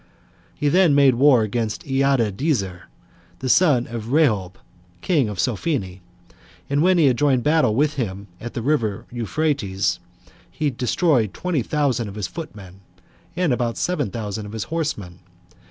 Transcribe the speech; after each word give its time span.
He 0.55 0.67
then 0.67 0.95
made 0.95 1.13
war 1.13 1.43
against 1.43 1.83
Iadadezer, 1.85 2.85
the 3.37 3.49
son 3.49 3.85
of 3.85 4.11
Rehob, 4.11 4.55
king 5.01 5.29
of 5.29 5.37
Sophene; 5.39 5.81
10 5.99 6.01
and 6.71 6.81
when 6.81 6.97
he 6.97 7.05
had 7.05 7.19
joined 7.19 7.43
battle 7.43 7.75
with 7.75 7.97
him 7.97 8.25
at 8.39 8.55
'the 8.55 8.63
river 8.63 9.05
Euphrates, 9.11 9.99
he 10.49 10.71
destroyed 10.71 11.35
twenty 11.35 11.61
thousand 11.61 12.07
of 12.07 12.15
his 12.15 12.25
footmen, 12.25 12.79
and 13.35 13.53
about 13.53 13.77
seven 13.77 14.09
thousand 14.09 14.47
of 14.47 14.53
his 14.53 14.63
horsemen. 14.73 15.19